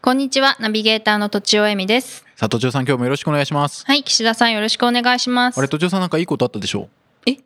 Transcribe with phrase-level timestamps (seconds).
[0.00, 2.24] こんにちはナビゲーターのとちおえみです。
[2.38, 3.84] 佐藤さん今日もよろしくお願いします。
[3.84, 5.58] はい岸田さんよろしくお願いします。
[5.58, 6.88] あれとちさんなんかいいことあったでしょ？
[7.26, 7.38] い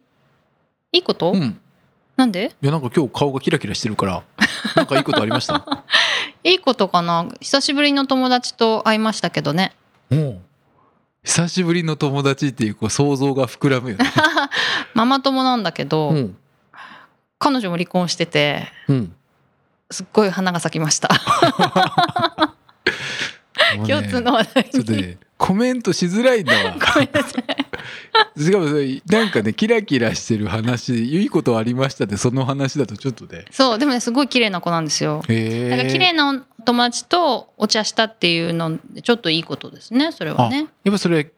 [0.98, 1.58] いこと、うん。
[2.16, 2.52] なんで？
[2.62, 4.22] いやなんか今日顔がキラキラしてるから
[4.76, 5.84] なんかいいことありました？
[6.44, 7.26] いいことかな？
[7.40, 9.72] 久しぶりの友達と会いましたけどね。
[10.10, 10.38] おう。
[11.24, 14.04] 久しぶりの友達っていうこう想像が膨らむよね。
[14.94, 16.36] ママ友なんだけど、うん。
[17.38, 19.16] 彼女も離婚しててうん。
[19.90, 21.10] すっごい花が咲きました
[23.86, 24.54] 共通の話。
[24.54, 26.76] 題に、ちょっとねコメントしづらいんだわ。
[26.94, 27.38] ごめんなさ
[28.36, 28.42] い。
[28.42, 35.22] しかもそれなんかねキラキラしてる話いいことありましたってその話だとちょっとねそうでもねすごい綺麗な子なんですよ。
[35.28, 35.70] へえ。
[35.70, 41.32] だから綺麗なお友達とお茶したっていうのちょっといいことですねそれはね、やっぱそれ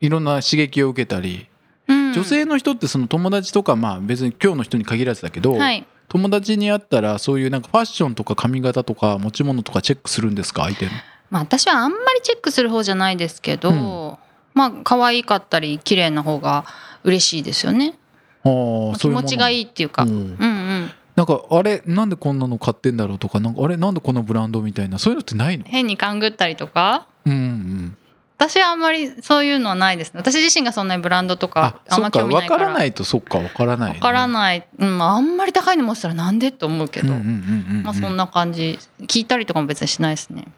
[0.00, 1.46] いろんな刺激を受けたり、
[1.88, 10.62] うん、女性の人ってその友達とかまあ別に今日の人に限らずだけど、はい友達に会ったらそういうなんかファッションとか髪型とか持ち物とかチェックするんですか？
[10.64, 10.92] 相手の。
[11.30, 14.16] まあ私はあんまりチェックする方じゃないですけど、うん。
[14.54, 16.64] まあ可愛かったり綺麗な方が
[17.04, 17.98] 嬉しいですよね。
[18.44, 20.90] あー気持ちがいいいっていうか、ううんん、うん。
[21.16, 25.64] なんかあれなんでこんなの買ってんだろうとかなんかあれなんでこのブランドみたいなそういうのってないの？
[25.64, 27.08] 変に勘ぐったりとか。
[27.24, 27.96] うんうん
[28.38, 30.20] 私はあんまりそういうのはないですね。
[30.20, 31.80] 私自身がそんなにブランドとあか。
[31.88, 32.58] あんま興味ないから。
[32.58, 38.78] 分からないとそっか分からない、ね、わからない、うん、あんまり高いの持ってたらなんでって思うけど、まあそんな感じ。
[39.02, 40.48] 聞いたりとかも別にしないですね。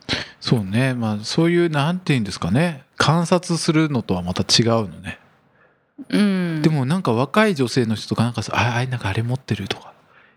[0.40, 0.94] そうね。
[0.94, 2.82] まあそういうなんていうんですかね。
[2.96, 5.20] 観察するのとはまた違うのね、
[6.08, 6.62] うん。
[6.62, 9.92] でもなんか若い女性の人とかなんかさああなんかあれ持ってるとか。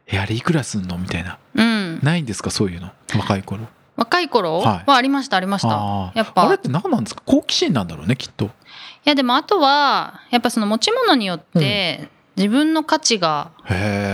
[0.06, 1.40] えあれいくらすんのみたいな。
[1.56, 2.00] うん。
[2.04, 2.52] ないんですか？
[2.52, 2.92] そういうの。
[3.16, 3.68] 若い頃
[4.02, 4.90] 若い頃はい。
[4.90, 6.48] はありましたありました、やっぱ。
[6.48, 7.22] あれって何なんですか？
[7.26, 8.46] 好奇心なんだろうねきっと。
[8.46, 8.50] い
[9.06, 13.52] やでもあとはやっぱその持ち物によって自分の価値が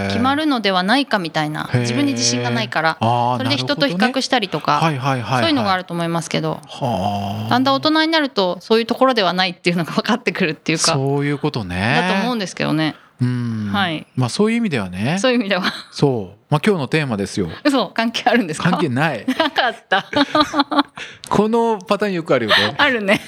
[0.10, 2.98] 決まるのではないかみたいな自分に自信がないから
[3.38, 7.50] それで人と比較したりとか、そういうのがあるると思いますけどはあ。
[7.50, 12.08] だんだん大人になるとそういうところではないっていうのが分かってくるっていうかそういうことね。
[12.10, 13.70] だと思うんですけどねうん。
[13.72, 14.06] はい。
[14.16, 15.18] まあそういう意味ではね。
[15.20, 15.64] そういう意味では。
[15.92, 16.38] そう。
[16.50, 17.50] まあ今日のテーマですよ。
[17.64, 17.88] 嘘。
[17.90, 18.70] 関係あるんですか？
[18.72, 19.26] 関係ない。
[19.26, 20.06] なかった。
[21.30, 22.76] このパターンよくあるよね。
[22.78, 23.20] あるね。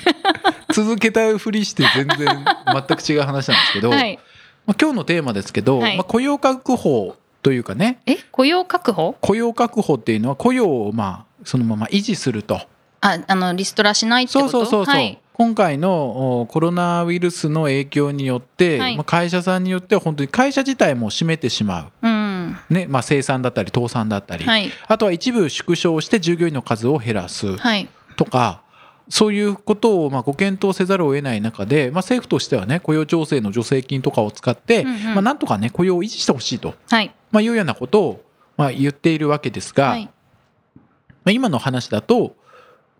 [0.74, 4.20] 続けたふりして全然全く違う話なんですけど、はい。
[4.66, 5.98] まあ、今日のテーマですけど、はい。
[5.98, 8.00] まあ、雇用確保というかね。
[8.06, 8.18] え？
[8.32, 9.16] 雇用確保？
[9.20, 12.62] 雇用確保っていうのは雇用をまあそのまま維持すると
[13.02, 14.62] ああのリストラしないってそこと？
[14.62, 15.20] うそうそうそう、はい。
[15.34, 18.98] 今回のおコロナウイルスの影響によって、はい。
[18.98, 22.08] まあ、会社さんによっては本当に会社自体も閉めてしまう。
[22.08, 22.58] ん。
[22.70, 24.70] う、ねまあ、生産だったり倒産だったり、はい。
[24.88, 27.88] あとは一部縮小して従業員の数を減らすはい。
[28.18, 28.64] とか
[29.08, 35.04] そういうことをまあご検討せざるを得ない中で、まあ、政府としてはね雇用調整の助成金とかを使って、うんうん。
[35.06, 37.16] まあ、なんとかね雇用を維持してほしいと、はい。
[37.31, 38.26] まあ、いうようなことを
[38.58, 40.04] まあ言っているわけですが、はい。
[40.06, 40.12] ま
[41.28, 42.36] あ、今の話だと、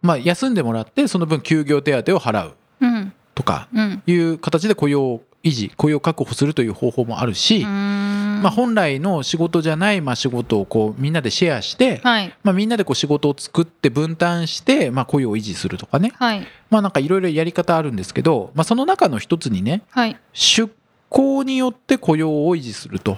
[0.02, 2.54] まあ、休んでもらってその分休業手当を払う。
[2.82, 3.14] うん。
[3.36, 4.04] とかうん。
[4.06, 12.36] いう形で雇用維持雇用確保するという方法もあるし、まあ、本来の仕事じゃないまあ仕事をこうみんなでシェアして、はい。
[12.44, 16.12] まあ、みんなでこう仕事を作って分担してまあ雇用を維持するとかね。
[16.18, 16.48] はい。
[16.70, 20.20] まあなんかいろいろやり方あるんですけど、まあ、その中の一つにねはい。
[20.34, 20.72] 出
[21.10, 23.18] 向によって雇用を維持すると。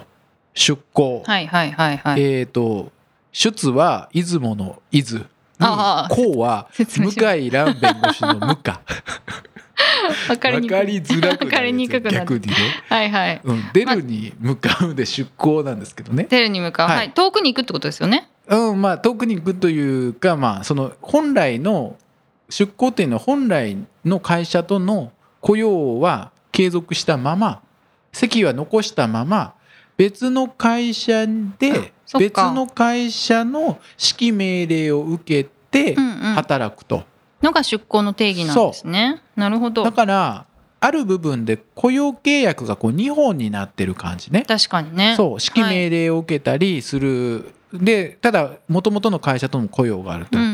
[0.54, 2.22] 出向、はいはいはいはい。
[2.22, 2.92] えっ、と
[3.32, 5.24] 出は出雲の出
[5.62, 6.08] にああ。
[6.10, 8.80] 公は向井蘭弁護士の無か。
[10.28, 11.72] わかりにづらくなる
[12.10, 12.54] 逆にね、
[12.88, 13.40] はいはい。
[13.42, 21.96] うん、出るに向かうで出向なんですけどね、テレに向かう、はいはい、遠くに行くってことですよねうんまあ遠くに行くというかまあその本来の
[22.50, 27.62] 出向っていうのは本来の会社との雇用は継続したまま
[28.12, 29.54] 席は残したまま
[29.96, 31.26] 別の会社
[31.58, 36.34] で別の会社の指揮命令を受けてうんうん。
[36.34, 37.04] 働くと、
[37.42, 39.22] のが出向の定義なんですね。
[39.36, 39.84] なるほど。
[39.84, 40.46] だから
[40.80, 44.44] ある部分で雇用契約がこう2本になってる感じね。
[44.46, 45.14] 確かにね。
[45.16, 45.28] そう。
[45.40, 50.38] 指揮命令を受けたりする、でただもともとの会社との雇用があると。
[50.38, 50.51] うん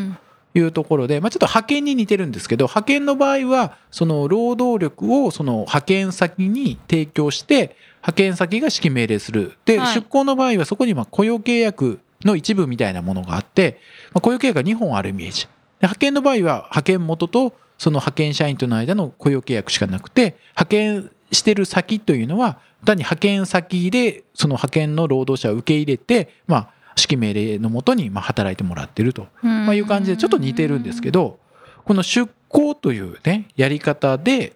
[0.55, 9.59] いうところで、まあ、ちょっと派遣に似てるんですけど派遣の場合はその労働力をその派遣先に提供して派遣先が指揮命令する。
[9.65, 9.95] で、はい。
[9.95, 13.81] 出向の場合はそこにまあ雇用契約の一部みたいなものがあって、
[14.13, 15.43] まあ、雇用契約が2本あるイメージ。
[15.43, 15.51] で
[15.83, 31.39] 派遣の場合は派遣元とその派遣社員との間の雇用契約しかなくて派遣してる先というのは単に派遣先でその派遣の労働者を受け入れて、まあ、指揮命令のもとにまあ働いてもらってると、まあ、いう感じでちょっと似てるんですけど
[31.85, 34.55] この出向というねやり方で、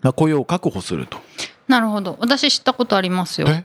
[0.00, 1.18] まあ、雇用を確保すると。
[1.68, 2.16] なるほど。
[2.20, 3.48] 私知ったことありますよ。
[3.48, 3.64] え？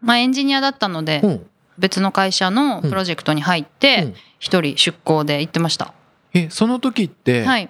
[0.00, 1.28] まあエンジニアだったのでう。
[1.28, 1.46] ん
[1.76, 4.14] 別の会社のプロジェクトに入っうてん。
[4.38, 5.92] 一人出向で行ってました。
[6.32, 7.68] えその時って、はい。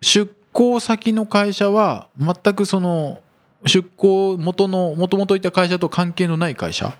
[0.00, 3.20] 出向先の会社は全くその
[3.66, 6.96] 出向元の元々いた会社と関係のない会社？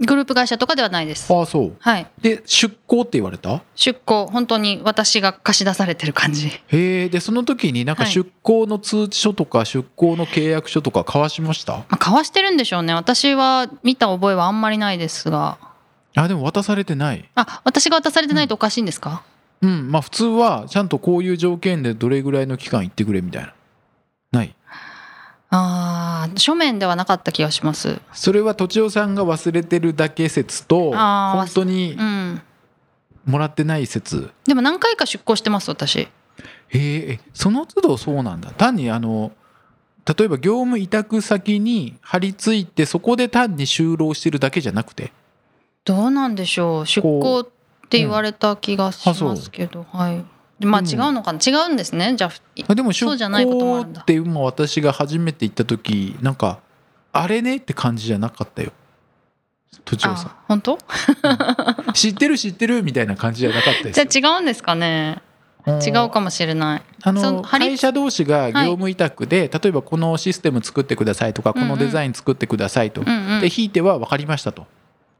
[0.00, 1.32] グループ会社とかではないです。
[1.32, 1.76] ああそう。
[1.78, 2.06] はい。
[2.20, 3.62] で出向って言われた？
[3.76, 4.26] 出向。
[4.26, 6.48] 本当に私が貸し出されてる感じ。
[6.48, 8.12] へえでその時になんかはい。
[8.12, 12.92] 出向の通知書とか出向の契約書とか交わしました、まあ交わしてるんでしょうね。
[12.92, 15.58] 私は見た覚えはあんまりないですが。
[16.16, 17.28] あでも渡されてない。
[17.34, 19.22] あ私が渡されてないとおかしいんですか、
[19.62, 19.90] うん。
[19.90, 23.54] まあ普通はちゃんとこういう条件でどれぐらいの期間行ってくれみたいな
[25.56, 28.00] ああ書面ではなかった気がします。
[28.12, 32.42] それはとちおさんが忘れてるだけ説と本当にうん。
[33.24, 34.30] もらってない説。
[34.46, 36.00] でも何回か出向してます私。
[36.00, 36.08] へ
[36.68, 38.50] えその都度そうなんだ。
[38.50, 39.32] 単にあの
[40.06, 45.12] 例えば業務委託先に張り付いてそこで単に就労してるだけじゃなくて。
[45.84, 46.86] どうなんでしょう。
[46.86, 47.44] 出向っ
[47.88, 50.16] て言われた気がしますけど、はい。
[50.16, 50.24] で
[50.60, 51.38] まあ違うのかな？
[51.44, 52.14] 違うんですね。
[52.16, 52.30] じゃあ
[52.68, 54.00] あでも出そうじゃないこともあるんだ。
[54.00, 56.60] 向って今私が初めて行った時なんか
[57.12, 58.72] あれねって感じじゃなかったよ。
[59.84, 60.74] 都庁さあ本当？
[60.74, 60.78] ん。
[61.92, 65.20] 知ってる知ってるみたいな感じじゃなかったですじゃあ違うんですかね？
[65.66, 66.82] 違うかもしれない。
[67.02, 73.40] あの会社同士が業務委託で、例えばこのシステム作ってくださいとかこのデザイン作ってくださいと、うんうん。
[73.40, 74.66] でひいては分かりましたと。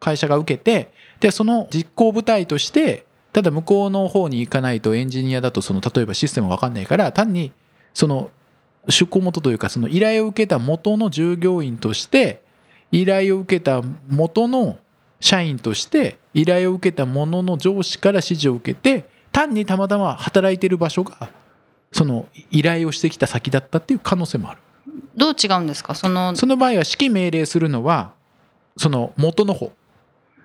[0.00, 7.52] 会社が受けてでその実行部隊としてただ向こうの方に行かないとエンジニアだとその例えばシステム分かんないから単に
[7.92, 8.30] その
[8.88, 12.42] 出向元というかその依頼を受けた元の従業員として
[12.92, 14.78] 依頼を受けた元の
[15.20, 21.28] 社員として依頼を受けた者の上司から指示を受けて単にたまたま働いてる場所が
[21.90, 24.60] その依頼をしてきた先だったっていう可能性もある。
[25.16, 25.94] どう違うんですか？
[25.94, 28.12] そのその場合は指揮命令するのは
[28.76, 29.72] その元の方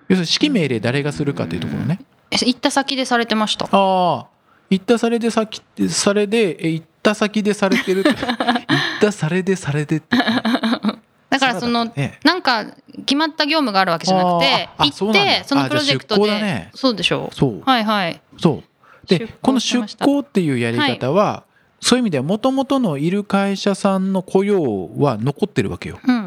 [0.08, 2.00] 要するに指揮命令誰がするかというところね。
[2.30, 3.66] え行った先でされてました？
[3.66, 4.26] ああ
[4.70, 8.10] 行ったされで先されでえ行った先でされてるって。
[8.14, 10.16] 行ったされでされてって。
[11.30, 12.18] だからそのね。
[12.24, 12.66] なんか
[13.06, 16.70] 決まった業務があるわけじゃなくて行ってそのプロジェクトでだね。
[16.74, 17.50] そうでしょそう。
[17.58, 18.20] うはいはい。
[18.38, 19.06] そう。
[19.06, 21.44] でこの出向っていうやり方は、
[21.80, 25.98] そういう意味ではもともとのいる会社さんの雇用は残ってるわけよ。
[26.04, 26.19] うん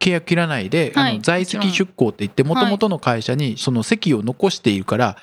[0.00, 5.16] 契約切らないで、はいあの在籍出向って言ってもともとの会社にその席を残しているから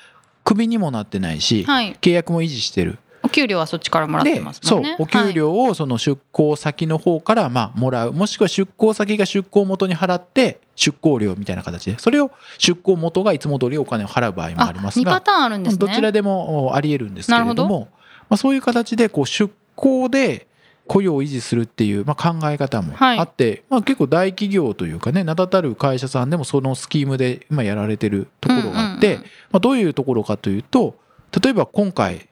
[0.44, 1.94] クビにもなってないし、はい。
[2.00, 2.98] 契約も維持してる。
[3.22, 8.12] お給料はそっちからもらってでますそうもんねお給料をその出向先の方からまあもらう。
[8.12, 11.98] もしくは出向先が出向元に払って出向料みたいな形で。
[11.98, 15.78] それを出向元がいつも通りお金を払う場合もあります2パがターンあるんですね。
[15.78, 17.88] どちらでもおありえるんですけれども
[18.28, 20.47] まあ、そういう形でこう出向で
[20.88, 23.18] 雇用を維持するっていう、まあ、考え方もはい。
[23.18, 29.18] あって、まあ、結構大企業というかね名だたる会社さんでもそのスキームで今やられてるところがあって、
[29.50, 30.96] まあ、どういうところかというと
[31.40, 32.28] 例えば今回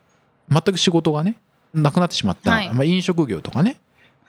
[0.48, 1.36] 全く仕事がね
[1.74, 2.72] なくなってしまった、はい。
[2.72, 3.78] まあ、飲食業とかね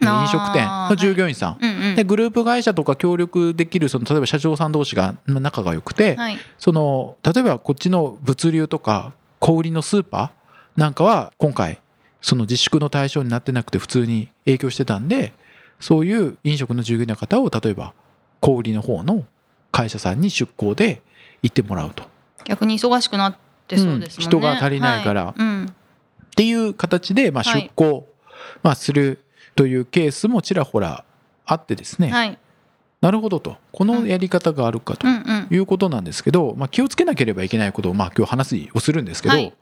[0.02, 1.96] 飲食店の従業員さん、うんうん。
[1.96, 6.38] でグループ会社とか協力できるその例えば社長さん同士が仲が良くて、はい。
[6.60, 11.80] その例えばこっちの物流とか小売りのスーパーなんかは今回
[12.28, 15.32] その自粛の対象になってなくて普通に影響してたんで
[15.80, 17.94] そういう飲食の従業員の方を例えば
[18.42, 19.24] 小売りの方の
[19.72, 21.02] 会社さんに出向で
[21.42, 22.04] 行ってもらうと。
[22.44, 23.38] 逆に忙しくなっ
[23.70, 25.66] てそうですね、うん人が足りないからはいうん。
[25.68, 27.62] っていう形で、まあ、はい。
[27.62, 28.06] 出向、
[28.62, 29.24] まあ、する
[29.56, 31.06] というケースもちらほら
[31.46, 32.38] あってですね、はい。
[33.00, 33.56] なるほどと。
[33.72, 35.16] このやり方があるかとうん。
[35.16, 39.54] うんいうことなんですけど、まあ、気をつけなければいけないことを、まあ、今日話をするんですけど、はい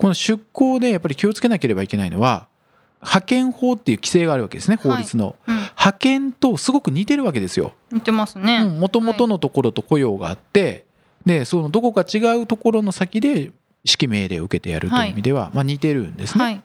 [0.00, 2.48] この出向でやっぱり気をつけなければいけないのは
[3.02, 5.54] 派遣法っていう規制があるわけですね法律の、うん。
[5.54, 7.74] 派遣とすごく似てるわけですよ。
[7.92, 10.86] 似てますね、もともとのところと雇用があって
[11.26, 13.52] でそのどこか違うところの先で指
[13.84, 16.44] 揮命令を受けてやるという意味では、まあ、似てるんですね。
[16.44, 16.62] はい。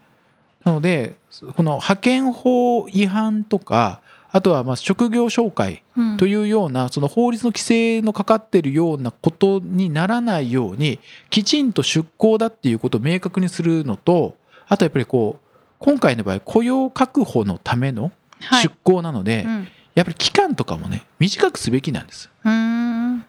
[0.64, 1.16] なので
[1.58, 4.00] この派遣法違反とか
[4.36, 6.18] あとはまあ職業紹介うん。
[6.18, 11.00] というようなその法律の規制のかかっているようなことにならないように
[11.30, 14.36] きちんと出向だっていうことを明確にするのと
[14.68, 15.48] あとやっぱりこう
[15.80, 18.12] 今回の場合雇用確保のための
[18.42, 18.64] はい。
[18.64, 19.68] 出向なので、うん。
[19.96, 22.30] やっぱり期間とかもね短くすべきなんです。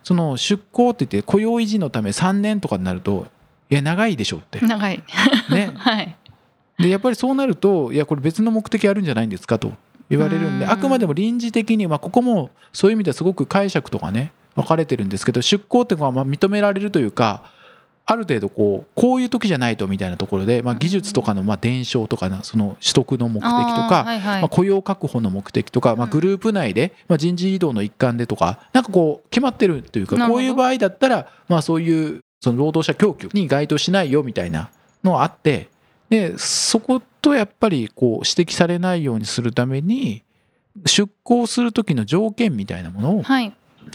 [0.03, 3.29] その出向って言って雇用維持のため3年とかになると
[3.71, 4.59] いや長いでしょって。
[4.59, 5.01] 長い。
[5.51, 5.71] ね。
[5.79, 6.17] はい。
[6.79, 9.73] でやっぱりそうなるといやこれ別の目的あるんじゃないんですかと
[10.09, 10.71] 言われるんでうん。
[10.71, 17.53] あくまでも臨時的に、まあ、ここもそういう意味ではすごく解釈とかね分かれてるんですけど出向っていうのはまあ認められるというか
[18.09, 24.41] ある程度こうこういう時じゃないとみたいなところで、まあ、技術とかのまあ伝承とかなその取得の目的とか、はいはい。
[24.43, 26.11] まあ、雇用確保の目的とか、まあ、うん。
[26.11, 34.71] グループ内で、まあ、人事異動の一環でとかなんかこう決まってるというかこういう場合だったら、まあ、そういうその労働者供給に該当しないよみたいな
[35.03, 35.69] のがあって
[36.09, 40.23] でそことやっぱりこう指摘されないようにするために
[40.85, 43.53] 出向する時の条件みたいなものをはい。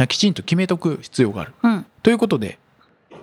[0.07, 1.53] きちんと決めとく必要がある。
[1.63, 1.85] うん。
[2.03, 2.59] ということで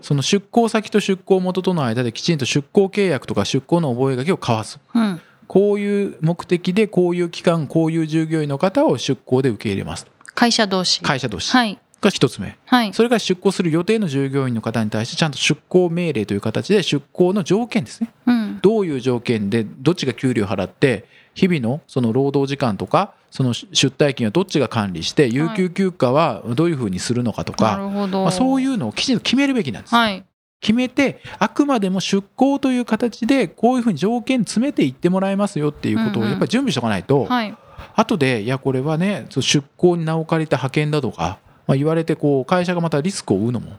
[0.00, 4.80] その出向先と出向元との間できちんと出向契約とか出向の覚書を交わす。
[4.94, 5.20] うん。
[5.46, 10.06] こういう目的でこういう期間こういう従業員の方を出向で受け入れます。
[10.34, 11.02] 会社同士。
[11.02, 11.52] 会社同士。
[11.52, 11.78] はい。
[12.00, 12.56] が一つ目。
[12.64, 12.94] はい。
[12.94, 18.10] それから出向する予定の従業員の方に対してちゃんと出向命令という形で出向の条件ですね。
[18.26, 30.24] うんどういう条件でどっちが給料払って日々のその労働時間とかその出退勤はどっちが管理して有給休暇はどういうふうにするのかとなか、まあ、そういうのをきちんと決めるべきなんです、はい。
[30.60, 37.56] 決めてあくまでも出向という形でこういうふうに条件詰めていってもらえますよっていうことをうんうんやっぱり準備しておかないと、はい。
[37.94, 43.78] 後でいやこれはね出向に名を借りた派遣だとか、まあ、言われてこう会社がまたリスクを負うのも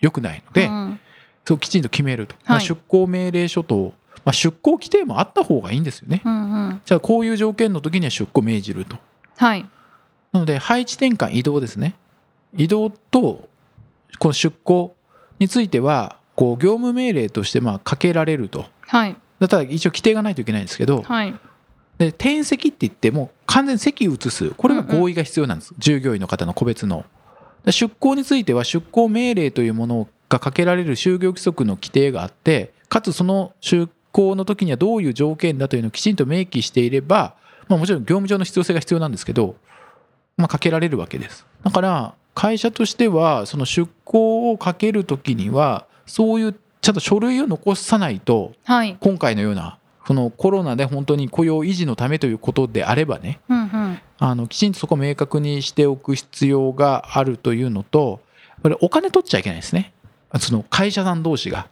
[0.00, 1.00] 良くないので、うん。
[1.46, 2.64] そうきちんと決めると、まあ、はい。
[2.66, 3.94] 出向命令書と、
[4.28, 6.20] まあ、出向規定もあった方がいいんですよね。
[6.22, 6.80] うんうん。
[6.84, 8.98] じゃあこういう条件の時には出向命じると。
[9.38, 9.66] はい。
[10.32, 11.94] なので配置転換移動ですね。
[12.54, 13.48] 移動と
[14.18, 14.94] この出向
[15.38, 18.66] についてはこう業務命令としてまあかけられると。
[18.82, 19.16] はい。
[19.38, 21.34] だったら一応規定がないといけないんですけど、はい。
[21.96, 24.50] で転籍って言ってもう完全に席移す。
[24.50, 27.06] これが合意が必要なんです、従業員の方の個別の。
[27.64, 37.36] で出向については出向命令というものがかけられる就業規則の規定があってかつその出向の時にはどういう条件だというのをきちんと明記していれば、
[37.68, 39.54] まあ、もちろん業務上の必要性が必要なんですけど、
[40.36, 41.46] まあ、かけられるわけです。
[41.62, 48.96] だから会社としてはその出向をかける時にはそういうちゃんと書類を残さないとはい。
[49.00, 54.00] 今回のようなこのコロナで本当に雇用維持のためということであればねうんうん。
[54.18, 58.20] あのきちんとそこを明確にしておく必要があるというのと
[58.62, 59.92] これお金取っちゃいけないですね。
[60.40, 61.68] その会社さん同士が。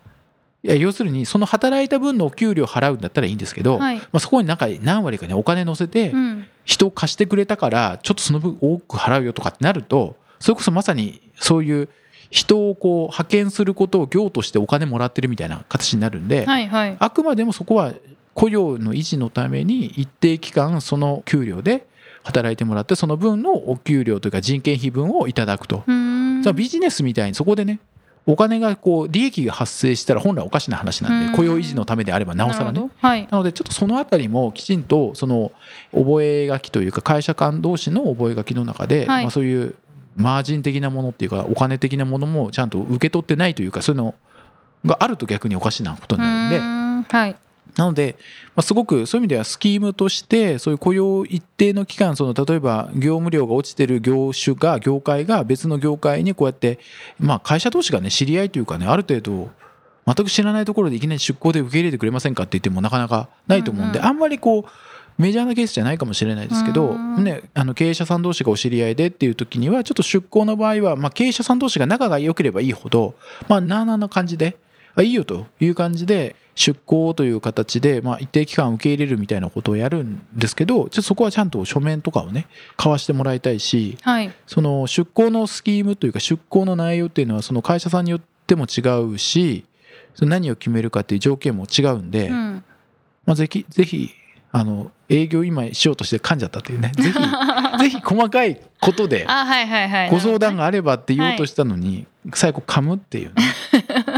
[0.63, 3.97] いや要するにその働いた分のお給料払うんだったらいいんですけど、はい。
[3.97, 6.47] まあ、そこになんか何割かねお金乗せてうん。
[6.65, 11.89] 人を貸してくれたからちょっとその分多く払うよとかってなるとそれこそまさにそういう
[12.29, 16.97] 人をこう派遣することを業としてお金もらってるみたいな形になるんで、はいはい。
[16.99, 17.95] あくまでもそこは
[18.35, 21.87] 雇用の維持のために一定期間その給料で
[22.25, 25.85] 働いてもらってその分のお給料というか人件費分をいただくと、
[26.53, 27.79] ビジネスみたいにそこでね
[28.27, 31.33] お金がこう利益が発生したら本来おかしな話なんうん。
[31.33, 32.91] で雇用維持のためであればなおさらね。
[33.01, 33.29] はい。
[33.31, 35.53] なのでちょっとそのあたりもきちんとその
[35.93, 39.25] 覚書というか会社間同士の覚書の中で、はい。
[39.25, 39.77] まあ、そういう
[40.17, 44.15] マージン的なものっていうかお金的なものもちゃんと受け取ってないというかそういうの
[44.85, 46.57] があると逆におかしなことになる
[47.03, 47.17] んで。
[47.17, 47.37] はい
[47.77, 48.17] なので、
[48.55, 56.79] まあ、すごくそういう意味ではスキームとしてそういう雇用一定の期間その例えば業務量が落ちてる業種が業界が別の業界にこうやって、
[57.19, 59.51] まあ、会社同士がね知り合いというかねある程度
[60.07, 64.11] 全く知らないところでいきなり出向で受け入れてくれませんかって言ってもなかなかないと思うんで、うんうん。
[64.11, 64.71] あんまりこう
[65.19, 73.15] メジャーなケースじゃないかもしれないですけど、うんね、あの経営者さん同士がお知り合いでっていう時にはちょっと出向の場合は、まあ、経営者さん同士が仲が良ければいいほど、
[73.49, 74.57] まあ、なあなあな感じで
[74.97, 82.47] あいいよという感じで出向という形で、まあ、一定期間受け入れるみたいなことをやるんですけどちょそこはちゃんと書面とかをね
[82.79, 84.33] 交わしてもらいたいしはい。
[84.47, 88.81] その出向のスキームというか出向の内容っていうのはその会社さんによっても違
[89.15, 89.67] うし
[90.15, 92.65] その何を決めるかっていう条件も違うんで、うん。
[93.27, 94.11] まあ、ぜひぜひ
[94.51, 96.93] あの営業今しようとして噛んじゃったっていうね。
[96.97, 97.13] ぜひ
[97.79, 100.11] ぜひ細かいことであはいはいはい。
[100.11, 103.35] ご相談があればって言おうとしたのに、最後噛むっていうね。
[103.75, 103.79] え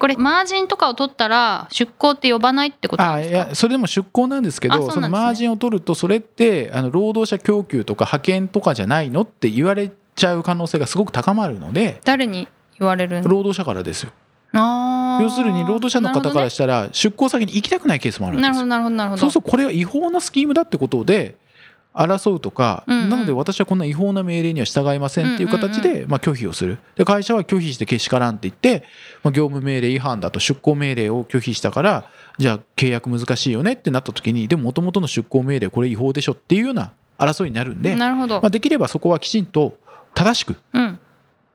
[0.00, 3.36] これマージンとかを取ったら出向って呼ばないってことですか？
[3.36, 5.02] やそれでも出向なんですけあそうなんですね。
[5.02, 14.10] どそのマージンを取るとそれってあの労働者供給とか派遣とかじゃないのって言われちゃう可能性がすごく高まるので誰に言われるん労働者からですよ。
[14.52, 18.52] 要するに労働者の方からしたら出向先に行きたくないケースもあるんですよ。
[18.52, 19.20] なるほどなるほどなるほど。
[19.20, 21.36] そうするとこれは違法なスキームだってことで
[21.92, 23.10] 争うとか、うんうん。
[23.10, 26.78] なので私はこんな違法な命令には従いませんっていう形で、まあ、拒否をする。
[26.96, 28.84] で会社は拒否してけしからんって言って、
[29.22, 38.40] まあ、業務命令違反だと出向命令を拒否したからじゃあ契約難しいよねってなった時にでも元々の出向命令これ違法でしょっていうような争いになるんで、なるほど。
[38.40, 39.76] まあ、できればそこはきちんと
[40.14, 40.98] 正しくうん。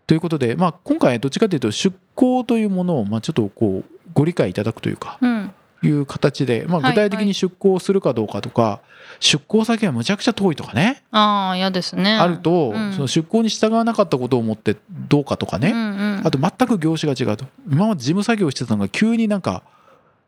[0.07, 5.51] ということで、まあ、今回どっちかというと出向というものをまあちょっとこうご理解いただくというかうん
[5.83, 8.81] いう形で、まあ、はい具体的に出向するかどうかとか、
[9.19, 12.15] 出向先がむちゃくちゃ遠いとかね、ああ嫌ですね。
[12.15, 12.93] あると、うん。
[12.93, 15.81] その出向に従わなかったことを思ってどうかとかね、うんう
[16.21, 17.45] んあと全く業種が違うと。
[17.69, 19.63] 今まで事務作業してたのが急になんか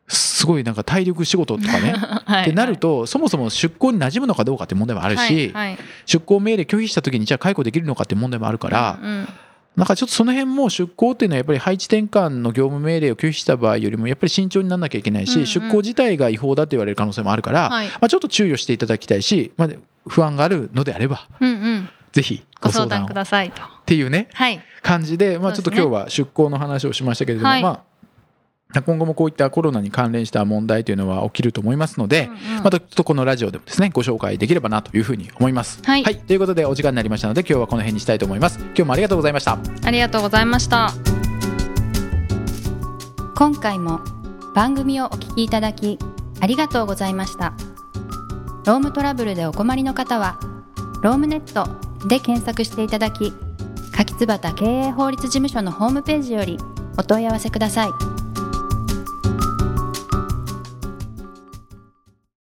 [0.07, 1.93] すごいなんか体力仕事とかね。
[2.25, 5.77] はいってなるとそもそも出向に馴染むのかどうかって問題もあるし、はいはい。
[6.05, 9.29] 出向命令拒否した時にじゃあ解雇できるのかって問題もあるから、うんうん
[9.77, 15.45] なんかちょっとその辺も出向っていうのはやっぱり配置転換の業務命令を拒否した場合よりもやっぱり慎重にならなきゃいけないし、うんうん。
[15.45, 17.87] 出向自体が違法だと言われる可能性もあるから、はい。
[17.87, 19.69] まあ、ちょっと注意をしていただきたいし、まあ、
[20.07, 21.89] 不安があるのであればうんうん。
[22.11, 23.61] ぜひご相談くださいと。
[23.85, 24.59] ていうねはい。
[24.81, 27.61] 感じで、まあ、ちょっと今日は出向の話をしましたけれども、はい。
[27.61, 27.86] まあ
[28.81, 35.79] 今後もこういったコロナに関連した問題というのは起きると思いますので、うんうんまたちょっとこのラジオでもですねご紹介できればなというふうに思います。
[35.83, 38.59] はいということでお時間になりましたので今日はこの辺にしたいと思います。
[38.59, 39.57] 今日もありがとうございました。
[39.85, 40.93] ありがとうございました
[43.37, 44.01] 今回も
[44.55, 45.99] 番組をお聞きいただき
[46.41, 47.53] ありがとうございました
[48.65, 50.39] ロームトラブルでお困りの方は
[51.03, 51.67] ロームネット
[52.07, 53.31] で検索していただき
[53.95, 56.57] 柿椿経営法律事務所のホームページより
[56.97, 58.16] お問い合わせください